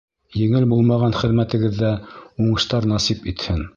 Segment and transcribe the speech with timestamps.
[0.43, 1.91] —Еңел булмаған хеҙмәтегеҙҙә
[2.47, 3.63] уңыштар насип итһен!